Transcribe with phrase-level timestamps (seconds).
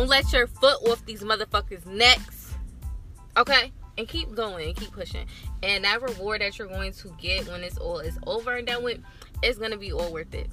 [0.00, 2.54] Don't let your foot off these motherfuckers' necks.
[3.36, 3.70] Okay?
[3.98, 5.26] And keep going and keep pushing.
[5.62, 8.82] And that reward that you're going to get when it's all is over and done
[8.82, 8.98] with,
[9.42, 10.48] it's gonna be all worth it.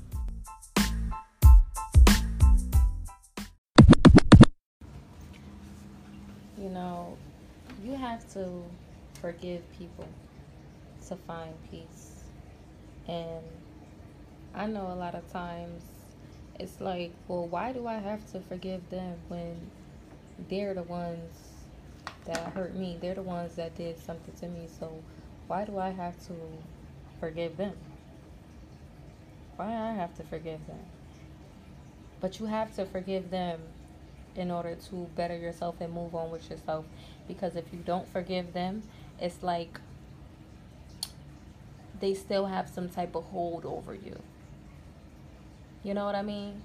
[6.57, 7.18] You know,
[7.86, 8.61] you have to
[9.21, 10.09] forgive people
[11.07, 12.25] to find peace.
[13.07, 13.45] And
[14.54, 15.84] I know a lot of times
[16.59, 19.55] it's like, well, why do I have to forgive them when
[20.49, 21.38] they're the ones
[22.25, 22.98] that hurt me?
[22.99, 24.67] They're the ones that did something to me.
[24.79, 24.91] So
[25.48, 26.34] why do I have to
[27.20, 27.73] forgive them?
[29.55, 30.79] Why I have to forgive them?
[32.20, 33.59] But you have to forgive them
[34.35, 36.85] in order to better yourself and move on with yourself.
[37.27, 38.84] Because if you don't forgive them,
[39.20, 39.79] it's like
[41.99, 44.20] they still have some type of hold over you.
[45.88, 46.62] You know what I mean?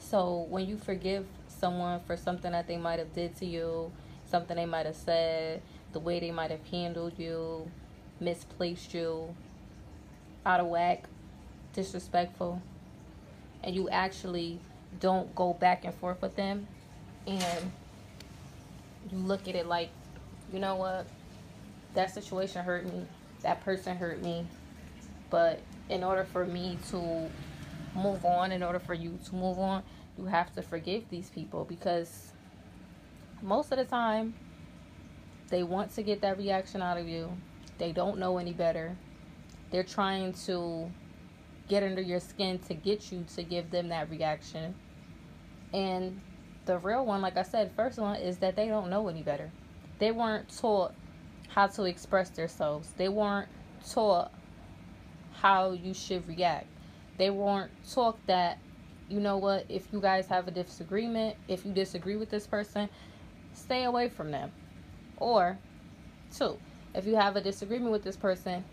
[0.00, 3.92] So when you forgive someone for something that they might have did to you,
[4.26, 7.70] something they might have said, the way they might have handled you,
[8.18, 9.36] misplaced you,
[10.44, 11.04] out of whack,
[11.72, 12.60] disrespectful,
[13.62, 14.58] and you actually
[14.98, 16.66] don't go back and forth with them
[17.28, 17.70] and
[19.12, 19.90] you look at it like,
[20.52, 21.06] you know what?
[21.94, 23.06] That situation hurt me.
[23.42, 24.44] That person hurt me.
[25.30, 27.30] But in order for me to
[27.94, 29.82] move on, in order for you to move on,
[30.18, 32.32] you have to forgive these people because
[33.42, 34.34] most of the time
[35.48, 37.30] they want to get that reaction out of you.
[37.78, 38.96] They don't know any better.
[39.70, 40.90] They're trying to
[41.68, 44.74] get under your skin to get you to give them that reaction.
[45.72, 46.20] And
[46.66, 49.50] the real one, like I said, first one is that they don't know any better.
[49.98, 50.94] They weren't taught
[51.48, 52.90] how to express themselves.
[52.96, 53.48] They weren't
[53.88, 54.32] taught
[55.40, 56.66] how you should react.
[57.18, 58.58] They weren't taught that,
[59.08, 62.88] you know what, if you guys have a disagreement, if you disagree with this person,
[63.52, 64.50] stay away from them.
[65.18, 65.58] Or,
[66.36, 66.58] two,
[66.94, 68.64] if you have a disagreement with this person,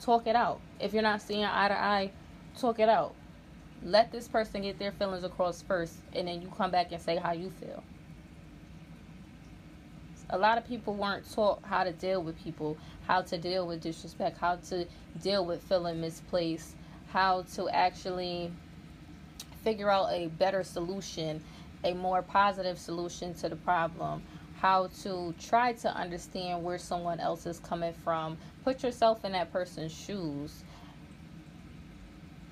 [0.00, 0.60] talk it out.
[0.80, 2.10] If you're not seeing eye to eye,
[2.58, 3.14] talk it out.
[3.82, 7.16] Let this person get their feelings across first, and then you come back and say
[7.16, 7.82] how you feel.
[10.32, 13.82] A lot of people weren't taught how to deal with people, how to deal with
[13.82, 14.86] disrespect, how to
[15.22, 16.74] deal with feeling misplaced,
[17.08, 18.50] how to actually
[19.62, 21.42] figure out a better solution,
[21.84, 24.22] a more positive solution to the problem,
[24.58, 29.52] how to try to understand where someone else is coming from, put yourself in that
[29.52, 30.64] person's shoes.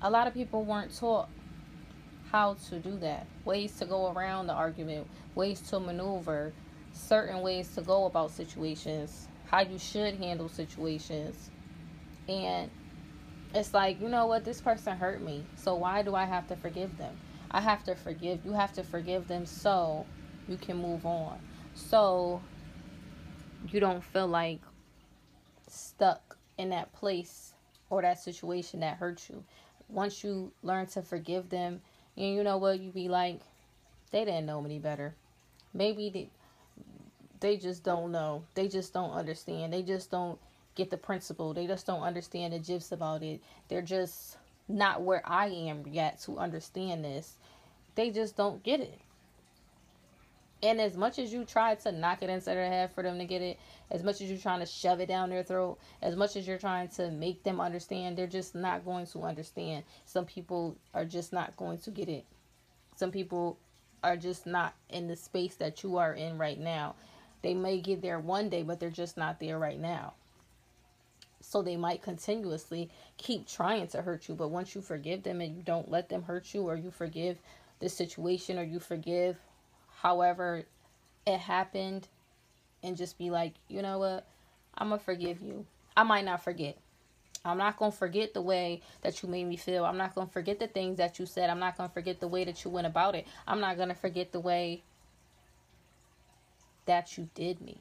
[0.03, 1.29] A lot of people weren't taught
[2.31, 3.25] how to do that.
[3.43, 6.53] Ways to go around the argument ways to maneuver
[7.01, 11.51] certain ways to go about situations how you should handle situations.
[12.27, 12.71] And
[13.53, 14.45] it's like you know what?
[14.45, 15.43] This person hurt me.
[15.57, 17.13] So why do i have to forgive them?
[17.51, 18.45] I have to forgive.
[18.45, 20.05] You have to forgive them so
[20.47, 21.37] you can move on.
[21.75, 22.41] So
[23.67, 24.61] you don't feel like
[25.67, 27.53] stuck in that place
[27.89, 29.43] or that situation that hurt you.
[29.89, 31.81] Once you learn to forgive them,
[32.15, 33.41] and you know what, you be like,
[34.11, 35.13] they didn't know any better.
[35.73, 36.29] Maybe they,
[37.41, 38.43] they just don't know.
[38.55, 39.73] They just don't understand.
[39.73, 40.39] They just don't
[40.75, 41.53] get the principle.
[41.53, 43.41] They just don't understand the gifs about it.
[43.67, 44.37] They're just
[44.69, 47.35] not where I am yet to understand this.
[47.95, 48.99] They just don't get it.
[50.63, 53.25] And as much as you try to knock it into their head for them to
[53.25, 53.59] get it,
[53.89, 56.59] as much as you're trying to shove it down their throat, as much as you're
[56.59, 59.83] trying to make them understand, they're just not going to understand.
[60.05, 62.25] Some people are just not going to get it.
[62.95, 63.57] Some people
[64.03, 66.93] are just not in the space that you are in right now.
[67.41, 70.13] They may get there one day, but they're just not there right now.
[71.41, 75.55] So they might continuously keep trying to hurt you, but once you forgive them and
[75.55, 77.37] you don't let them hurt you, or you forgive
[77.79, 79.37] the situation, or you forgive
[80.01, 80.63] however
[81.25, 82.07] it happened
[82.83, 84.27] and just be like, you know what?
[84.77, 85.65] I'm going to forgive you.
[85.95, 86.77] I might not forget.
[87.43, 89.83] I'm not going to forget the way that you made me feel.
[89.83, 91.49] I'm not going to forget the things that you said.
[91.49, 93.25] I'm not going to forget the way that you went about it.
[93.47, 94.83] I'm not going to forget the way
[96.85, 97.77] that you did me.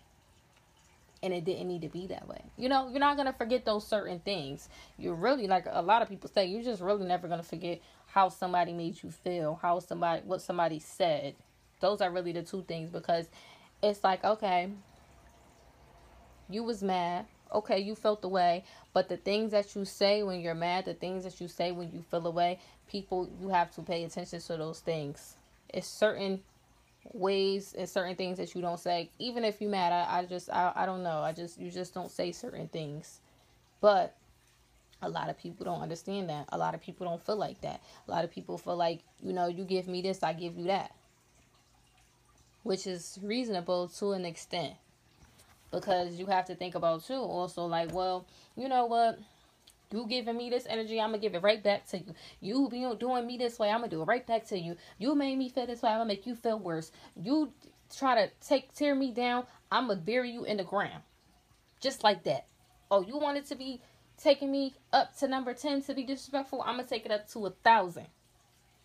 [1.22, 2.42] And it didn't need to be that way.
[2.56, 4.70] You know, you're not to forget those certain things.
[4.96, 8.30] You're really, like a lot of people say, you're just really never to forget how
[8.30, 11.34] somebody made you feel, how somebody, what somebody said
[11.80, 13.26] those are really the two things because
[13.82, 14.70] it's like, okay,
[16.48, 17.26] you was mad.
[17.52, 18.62] Okay, you felt the way,
[18.92, 21.90] but the things that you say when you're mad, the things that you say when
[21.90, 25.34] you feel away, people you have to pay attention to those things.
[25.68, 26.42] It's certain
[27.12, 29.10] ways and certain things that you don't say.
[29.18, 31.20] Even if you mad, I, I just I, I don't know.
[31.20, 33.20] I just you just don't say certain things.
[33.80, 34.16] But
[35.02, 36.46] a lot of people don't understand that.
[36.50, 37.80] A lot of people don't feel like that.
[38.06, 40.66] A lot of people feel like, you know, you give me this, I give you
[40.66, 40.92] that
[42.62, 44.74] which is reasonable to an extent
[45.70, 48.26] because you have to think about too also like well
[48.56, 49.18] you know what
[49.92, 52.14] you giving me this energy, I'm gonna give it right back to you.
[52.40, 54.76] You be doing me this way, I'm gonna do it right back to you.
[54.98, 56.92] You made me feel this way, I'm gonna make you feel worse.
[57.16, 57.52] You
[57.94, 61.02] try to take tear me down, I'm gonna bury you in the ground.
[61.80, 62.46] Just like that.
[62.90, 63.80] Oh, you wanted to be
[64.16, 66.62] taking me up to number 10 to be disrespectful?
[66.62, 68.06] I'm gonna take it up to a thousand.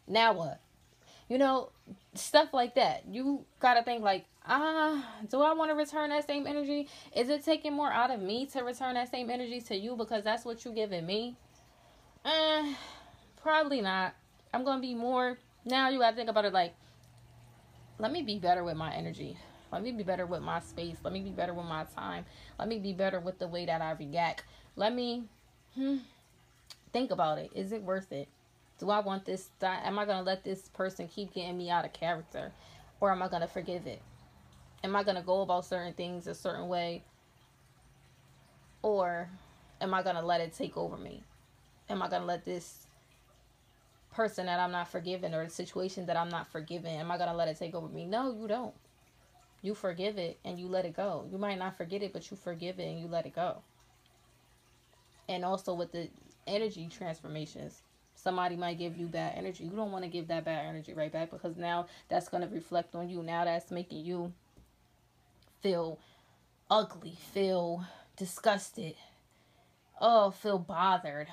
[0.08, 0.60] Now what?
[1.28, 1.70] You know,
[2.14, 3.04] stuff like that.
[3.10, 6.88] You gotta think like, ah, do I want to return that same energy?
[7.16, 10.24] Is it taking more out of me to return that same energy to you because
[10.24, 11.36] that's what you're giving me?
[12.24, 12.76] Eh,
[13.42, 14.16] probably not.
[14.54, 15.90] I'm gonna be more now.
[15.90, 16.74] You gotta think about it like,
[17.98, 19.38] let me be better with my energy.
[19.72, 20.98] Let me be better with my space.
[21.04, 22.26] Let me be better with my time.
[22.60, 24.44] Let me be better with the way that I react.
[24.76, 25.24] Let me
[25.76, 25.98] hmm,
[26.94, 27.52] think about it.
[27.54, 28.28] Is it worth it?
[28.80, 29.50] Do I want this?
[29.62, 32.52] Am I going to let this person keep getting me out of character?
[33.00, 34.02] Or am I going to forgive it?
[34.84, 37.04] Am I going to go about certain things a certain way?
[38.82, 39.30] Or
[39.82, 41.24] am I going to let it take over me?
[41.90, 42.86] Am I going to let this
[44.16, 47.30] person that I'm not forgiving or the situation that I'm not forgiving, am I going
[47.30, 48.06] to let it take over me?
[48.06, 48.74] No, you don't.
[49.62, 51.26] You forgive it and you let it go.
[51.30, 53.58] You might not forget it, but you forgive it and you let it go.
[55.28, 56.08] And also with the
[56.48, 57.82] energy transformations
[58.26, 59.66] somebody might give you bad energy.
[59.66, 62.50] You don't want to give that bad energy right back because now that's going to
[62.50, 63.22] reflect on you.
[63.22, 64.34] Now that's making you
[65.62, 66.00] feel
[66.70, 67.86] ugly, feel
[68.18, 68.96] disgusted,
[70.02, 71.28] oh, feel bothered.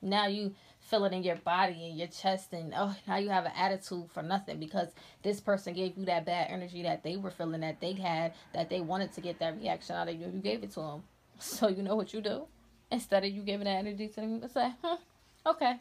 [0.00, 3.44] Now you feel it in your body and your chest, and oh, now you have
[3.44, 4.88] an attitude for nothing because
[5.22, 8.70] this person gave you that bad energy that they were feeling that they had, that
[8.70, 10.30] they wanted to get that reaction out of you.
[10.32, 11.02] You gave it to them.
[11.38, 12.46] So you know what you do?
[12.90, 14.72] Instead of you giving that energy to them, say,
[15.44, 15.74] okay,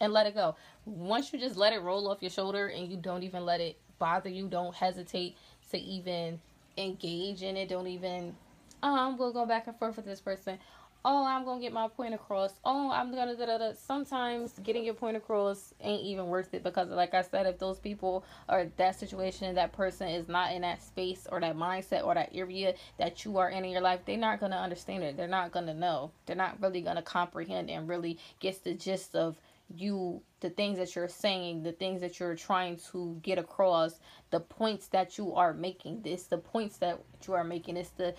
[0.00, 0.56] and let it go.
[0.84, 3.76] Once you just let it roll off your shoulder and you don't even let it
[3.98, 5.36] bother you, don't hesitate
[5.70, 6.40] to even
[6.76, 7.68] engage in it.
[7.68, 8.34] Don't even,
[8.82, 10.58] oh, I'm going to go back and forth with this person.
[11.02, 12.52] Oh, I'm going to get my point across.
[12.62, 17.14] Oh, I'm going to, sometimes getting your point across ain't even worth it because, like
[17.14, 21.26] I said, if those people or that situation, that person is not in that space
[21.32, 24.40] or that mindset or that area that you are in in your life, they're not
[24.40, 25.16] going to understand it.
[25.16, 26.10] They're not going to know.
[26.26, 29.40] They're not really going to comprehend and really get the gist of
[29.76, 34.00] you the things that you're saying the things that you're trying to get across
[34.30, 36.02] the points that you are making.
[36.02, 37.76] This the points that you are making.
[37.76, 38.14] It's the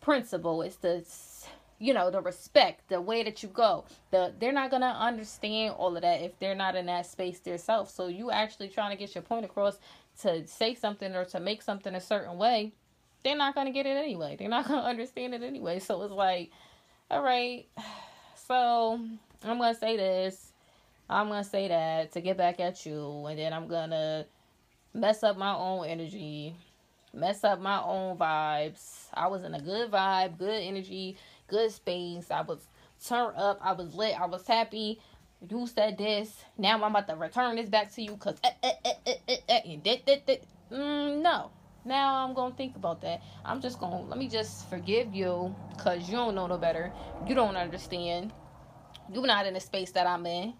[0.00, 0.62] principle.
[0.62, 1.04] It's the
[1.78, 3.84] you know the respect the way that you go.
[4.10, 7.92] The they're not gonna understand all of that if they're not in that space themselves.
[7.92, 9.78] So you actually trying to get your point across
[10.22, 12.72] to say something or to make something a certain way
[13.22, 14.36] they're not gonna get it anyway.
[14.38, 15.78] They're not gonna understand it anyway.
[15.78, 16.50] So it's like
[17.10, 17.66] all right.
[18.34, 18.98] So
[19.44, 20.49] i'm gonna say this
[21.10, 24.26] I'm gonna say that to get back at you, and then I'm gonna
[24.94, 26.54] mess up my own energy,
[27.12, 29.08] mess up my own vibes.
[29.12, 31.16] I was in a good vibe, good energy,
[31.48, 32.30] good space.
[32.30, 32.64] I was
[33.04, 35.00] turned up, I was lit, I was happy.
[35.48, 36.44] You said this.
[36.56, 38.94] Now I'm about to return this back to you because eh, eh,
[39.26, 40.36] eh,
[40.70, 41.50] mm, no.
[41.84, 43.20] Now I'm gonna think about that.
[43.44, 46.92] I'm just gonna let me just forgive you because you don't know no better.
[47.26, 48.32] You don't understand.
[49.12, 50.54] You're not in the space that I'm in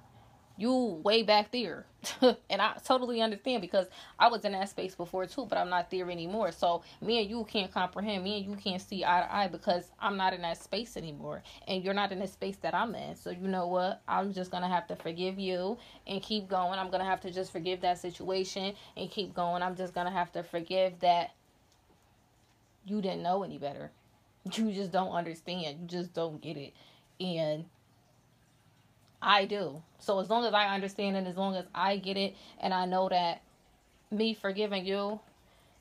[0.60, 1.86] you way back there.
[2.50, 3.86] and I totally understand because
[4.18, 6.52] I was in that space before too, but I'm not there anymore.
[6.52, 9.90] So me and you can't comprehend, me and you can't see eye to eye because
[9.98, 11.42] I'm not in that space anymore.
[11.66, 13.16] And you're not in the space that I'm in.
[13.16, 14.02] So you know what?
[14.06, 16.78] I'm just gonna have to forgive you and keep going.
[16.78, 19.62] I'm gonna have to just forgive that situation and keep going.
[19.62, 21.32] I'm just gonna have to forgive that
[22.84, 23.90] you didn't know any better.
[24.54, 25.80] You just don't understand.
[25.82, 26.72] You just don't get it.
[27.20, 27.66] And
[29.22, 29.82] I do.
[29.98, 32.86] So as long as I understand and as long as I get it and I
[32.86, 33.42] know that
[34.10, 35.20] me forgiving you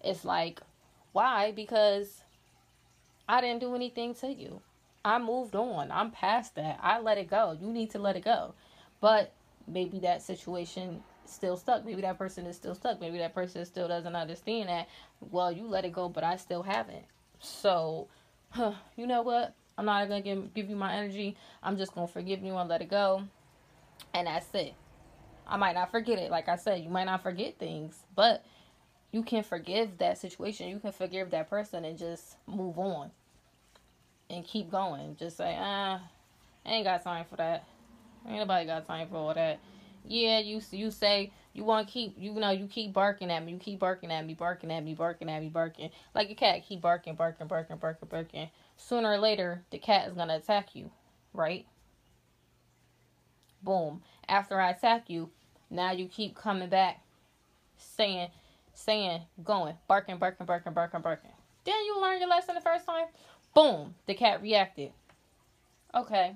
[0.02, 0.60] it's like
[1.12, 1.52] why?
[1.52, 2.24] Because
[3.28, 4.62] I didn't do anything to you.
[5.04, 5.92] I moved on.
[5.92, 6.80] I'm past that.
[6.82, 7.58] I let it go.
[7.60, 8.54] You need to let it go.
[9.02, 9.34] But
[9.68, 11.86] maybe that situation still stuck.
[11.86, 13.00] Maybe that person is still stuck.
[13.00, 14.88] Maybe that person still doesn't understand that.
[15.20, 17.06] Well, you let it go, but I still haven't.
[17.40, 18.08] So,
[18.50, 19.54] huh, you know what?
[19.80, 21.38] I'm not gonna give, give you my energy.
[21.64, 23.24] I'm just gonna forgive you and let it go.
[24.14, 24.74] And that's it.
[25.48, 26.30] I might not forget it.
[26.30, 28.44] Like I said, you might not forget things, but
[29.14, 30.68] you can forgive that situation.
[30.68, 33.12] You can forgive that person and just move on
[34.30, 35.16] and keep going.
[35.18, 36.02] Just say, ah,
[36.66, 37.64] I ain't got time for that.
[38.28, 39.60] Ain't nobody got time for all that.
[40.06, 43.54] Yeah, you you say you want to keep you know you keep barking at me,
[43.54, 46.66] you keep barking at me, barking at me, barking at me, barking like a cat.
[46.68, 50.74] Keep barking, barking, barking, barking, barking sooner or later the cat is going to attack
[50.74, 50.90] you,
[51.34, 51.66] right?
[53.62, 54.02] Boom.
[54.28, 55.30] After I attack you,
[55.70, 57.04] now you keep coming back
[57.78, 58.30] saying,
[58.74, 61.32] saying, going, barking, barking, barking, barking, barking.
[61.66, 63.08] Then you learn your lesson the first time.
[63.54, 64.92] Boom, the cat reacted.
[65.94, 66.36] Okay,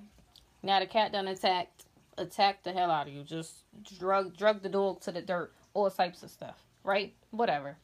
[0.62, 1.86] now the cat done attacked,
[2.18, 3.24] attacked the hell out of you.
[3.24, 3.64] Just
[4.00, 7.14] drug, drug the dog to the dirt, all types of stuff, right?
[7.32, 7.78] Whatever.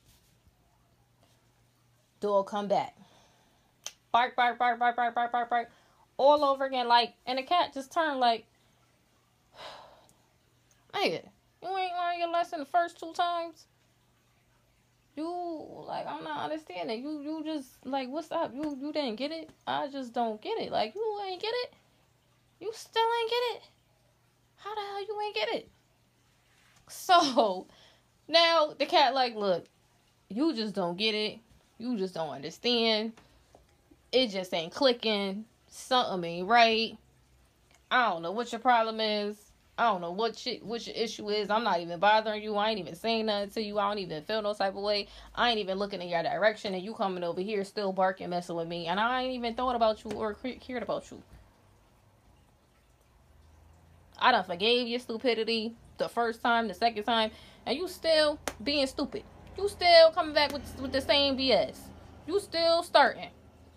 [2.20, 2.96] Dog come back.
[4.12, 5.70] Bark, bark, bark, bark, bark, bark, bark, bark.
[6.18, 8.46] All over again, like, and the cat just turned like,
[10.94, 11.24] nigga,
[11.62, 13.66] you ain't learned your lesson the first two times
[15.20, 17.04] you like I'm not understanding.
[17.04, 18.54] You you just like what's up?
[18.54, 19.50] You you didn't get it?
[19.68, 20.72] I just don't get it.
[20.72, 21.74] Like you ain't get it?
[22.62, 23.62] You still ain't get it?
[24.58, 25.70] How the hell you ain't get it?
[26.92, 27.68] So
[28.28, 29.66] now the cat like, look,
[30.28, 31.38] you just don't get it.
[31.78, 33.14] You just don't understand.
[34.12, 35.46] It just ain't clicking.
[35.68, 36.98] Something ain't right.
[37.92, 39.50] I don't know what your problem is.
[39.78, 41.50] I don't know what what your issue is.
[41.50, 42.56] I'm not even bothering you.
[42.56, 43.80] I ain't even saying nothing to you.
[43.80, 45.08] I don't even feel no type of way.
[45.34, 48.58] I ain't even looking in your direction, and you coming over here still barking, messing
[48.58, 51.24] with me, and I ain't even thought about you or cared about you.
[54.20, 57.32] I done forgave your stupidity the first time, the second time,
[57.66, 59.24] and you still being stupid.
[59.58, 61.78] You still coming back with with the same BS.
[62.28, 63.30] You still starting.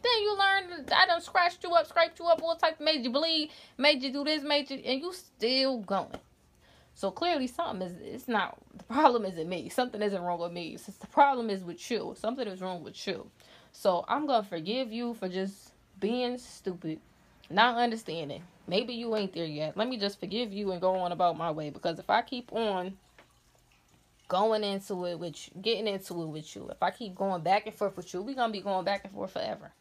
[0.03, 3.11] Then you learn I done scratched you up, scraped you up, all type made you
[3.11, 6.19] bleed, made you do this, made you and you still going.
[6.95, 9.69] So clearly something is it's not the problem isn't me.
[9.69, 10.77] Something isn't wrong with me.
[10.77, 12.15] Since the problem is with you.
[12.19, 13.31] Something is wrong with you.
[13.73, 17.01] So I'm gonna forgive you for just being stupid,
[17.49, 18.43] not understanding.
[18.67, 19.77] Maybe you ain't there yet.
[19.77, 21.71] Let me just forgive you and go on about my way.
[21.71, 22.97] Because if I keep on
[24.29, 27.67] going into it with you, getting into it with you, if I keep going back
[27.67, 29.73] and forth with you, we gonna be going back and forth forever.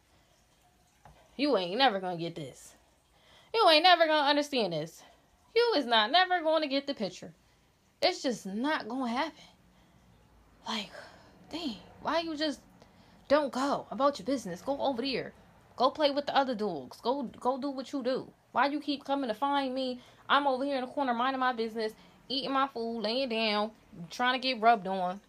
[1.36, 2.74] You ain't never gonna get this.
[3.54, 5.02] You ain't never gonna understand this.
[5.54, 7.32] You is not never to get the picture.
[8.00, 9.44] It's just not gonna happen.
[10.66, 10.90] Like,
[11.50, 12.60] dang, why you just
[13.28, 14.62] don't go about your business?
[14.62, 15.32] Go over there.
[15.76, 17.00] Go play with the other dogs.
[17.00, 18.30] Go go do what you do.
[18.52, 20.00] Why you keep coming to find me?
[20.28, 21.92] I'm over here in the corner minding my business,
[22.28, 23.70] eating my food, laying down,
[24.10, 25.20] trying to get rubbed on.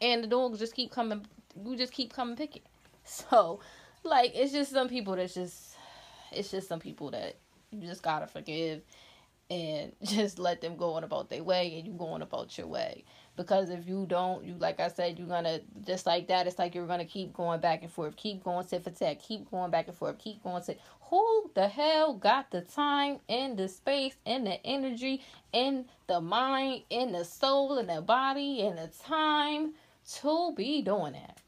[0.00, 1.26] And the dogs just keep coming
[1.64, 2.62] you just keep coming picking.
[3.02, 3.60] So
[4.02, 5.76] like it's just some people that's just
[6.32, 7.36] it's just some people that
[7.70, 8.82] you just gotta forgive
[9.50, 13.04] and just let them go on about their way and you going about your way.
[13.36, 16.74] Because if you don't you like i said you're gonna just like that it's like
[16.74, 19.88] you're gonna keep going back and forth keep going to for tech keep going back
[19.88, 24.46] and forth keep going to who the hell got the time and the space and
[24.46, 25.22] the energy
[25.54, 29.72] and the mind and the soul and the body and the time
[30.06, 31.38] to be doing that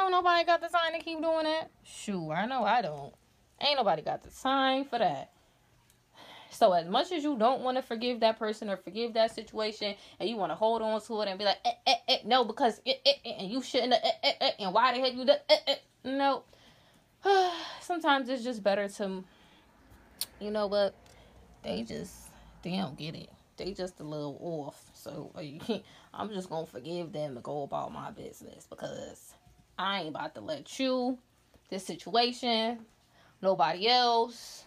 [0.00, 1.70] don't nobody got the time to keep doing that?
[1.84, 3.14] Sure, I know I don't.
[3.60, 5.30] Ain't nobody got the time for that.
[6.50, 9.96] So as much as you don't want to forgive that person or forgive that situation,
[10.20, 12.44] and you want to hold on to it and be like, eh, eh, eh, no,
[12.44, 13.94] because eh, eh, eh, and you shouldn't,
[14.60, 15.74] and why the heck you eh.
[16.04, 16.44] no.
[17.80, 19.24] Sometimes it's just better to,
[20.40, 20.94] you know what?
[21.62, 22.12] They just
[22.62, 23.30] they don't get it.
[23.56, 24.80] They just a little off.
[24.94, 25.32] So
[26.14, 29.34] I'm just gonna forgive them and go about my business because
[29.78, 31.18] I ain't about to let you,
[31.68, 32.78] this situation,
[33.42, 34.64] nobody else,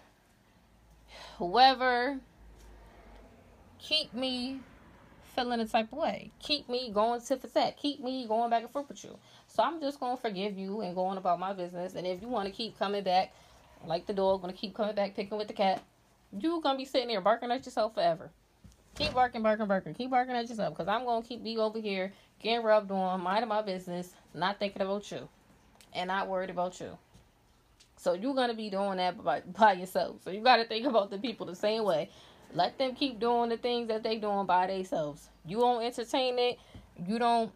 [1.37, 2.19] whoever,
[3.79, 4.59] keep me
[5.35, 6.31] feeling the type of way.
[6.39, 7.77] Keep me going to for that.
[7.77, 9.17] Keep me going back and forth with you.
[9.47, 11.95] So I'm just gonna forgive you and going about my business.
[11.95, 13.33] And if you want to keep coming back,
[13.85, 15.83] like the dog, gonna keep coming back, picking with the cat,
[16.37, 18.31] you gonna be sitting there barking at yourself forever.
[18.95, 19.93] Keep barking, barking, barking.
[19.93, 23.49] Keep barking at yourself, cause I'm gonna keep be over here getting rubbed on, minding
[23.49, 25.27] my business, not thinking about you,
[25.93, 26.97] and not worried about you.
[27.97, 30.23] So you're gonna be doing that by, by yourself.
[30.23, 32.09] So you gotta think about the people the same way.
[32.53, 35.29] Let them keep doing the things that they doing by themselves.
[35.45, 36.59] You don't entertain it.
[37.05, 37.51] You don't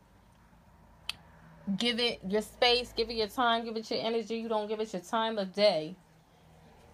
[1.78, 4.36] give it your space, give it your time, give it your energy.
[4.38, 5.96] You don't give it your time of day.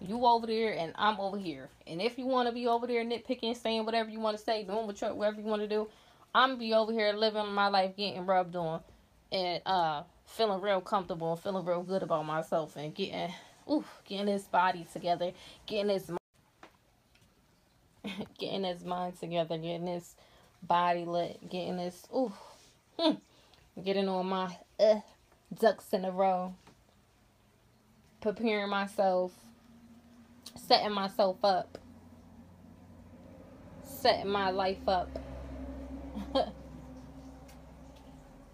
[0.00, 1.70] You over there and I'm over here.
[1.86, 4.62] And if you want to be over there nitpicking, saying whatever you want to say,
[4.62, 5.88] doing whatever you want to do,
[6.34, 8.80] I'm be over here living my life, getting rubbed on,
[9.32, 13.32] and uh, feeling real comfortable and feeling real good about myself, and getting,
[13.70, 15.32] ooh, getting this body together,
[15.66, 16.10] getting this,
[18.38, 20.14] getting this mind together, getting this
[20.62, 22.32] body lit, getting this, ooh,
[22.98, 23.14] hmm,
[23.82, 25.00] getting on my uh,
[25.58, 26.54] ducks in a row,
[28.20, 29.32] preparing myself,
[30.56, 31.78] setting myself up,
[33.82, 35.08] setting my life up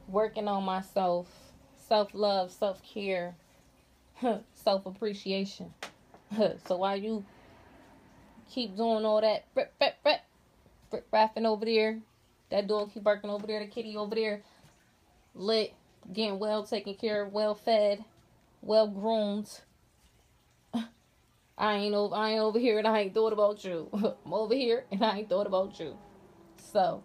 [0.08, 1.28] working on myself,
[1.76, 3.34] self love, self care,
[4.54, 5.72] self appreciation.
[6.66, 7.24] so while you
[8.50, 10.20] keep doing all that rip, rip, rip,
[10.92, 12.00] rip, rapping over there,
[12.50, 13.60] That dog keep barking over there.
[13.60, 14.42] The kitty over there,
[15.34, 15.74] lit,
[16.12, 18.04] getting well taken care of, well fed,
[18.62, 19.50] well groomed.
[21.56, 22.14] I ain't over.
[22.14, 23.88] I ain't over here, and I ain't thought about you.
[24.26, 25.96] I'm over here, and I ain't thought about you.
[26.56, 27.02] So,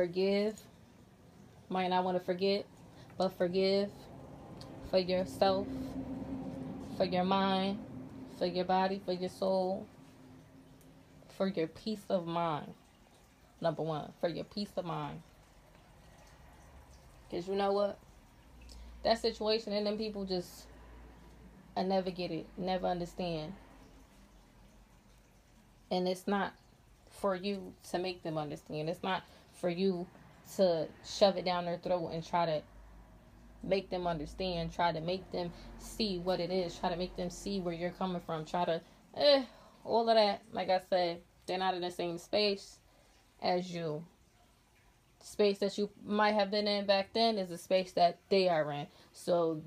[0.00, 0.54] forgive.
[1.68, 2.64] Might not want to forget,
[3.18, 3.90] but forgive
[4.90, 5.66] for yourself,
[6.96, 7.78] for your mind,
[8.38, 9.86] for your body, for your soul,
[11.36, 12.72] for your peace of mind.
[13.60, 15.20] Number one, for your peace of mind.
[17.28, 17.98] Because you know what?
[19.02, 20.64] That situation and them people just,
[21.76, 23.52] I never get it, never understand.
[25.90, 26.54] And it's not
[27.10, 28.88] for you to make them understand.
[28.88, 29.24] It's not
[29.60, 30.06] for you
[30.56, 32.62] to shove it down their throat and try to
[33.62, 37.30] make them understand, try to make them see what it is, try to make them
[37.30, 38.80] see where you're coming from, try to,
[39.16, 39.42] eh,
[39.84, 40.42] all of that.
[40.52, 42.78] Like I said, they're not in the same space
[43.42, 44.04] as you.
[45.22, 48.72] Space that you might have been in back then is the space that they are
[48.72, 48.86] in.
[49.12, 49.62] So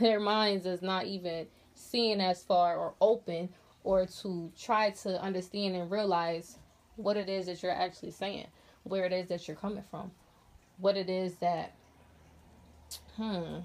[0.00, 3.50] their minds is not even seeing as far or open
[3.84, 6.58] or to try to understand and realize
[6.96, 8.46] what it is that you're actually saying,
[8.84, 10.10] where it is that you're coming from,
[10.78, 11.74] what it is that
[13.16, 13.60] hmm,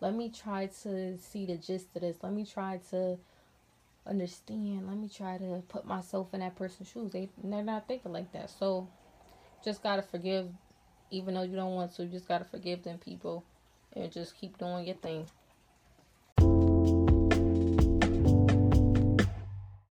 [0.00, 2.18] let me try to see the gist of this.
[2.22, 3.18] Let me try to
[4.06, 4.86] understand.
[4.86, 7.12] Let me try to put myself in that person's shoes.
[7.12, 8.50] They they're not thinking like that.
[8.50, 8.88] So
[9.64, 10.48] just gotta forgive,
[11.10, 12.04] even though you don't want to.
[12.04, 13.44] You just gotta forgive them people,
[13.94, 15.26] and just keep doing your thing.